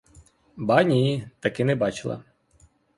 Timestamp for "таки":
1.39-1.65